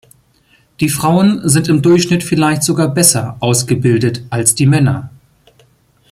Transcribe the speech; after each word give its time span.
Die 0.79 0.89
Frauen 0.89 1.47
sind 1.47 1.67
im 1.69 1.83
Durchschnitt 1.83 2.23
vielleicht 2.23 2.63
sogar 2.63 2.87
besser 2.87 3.37
ausgebildet 3.39 4.23
als 4.31 4.55
die 4.55 4.65
Männer. 4.65 5.11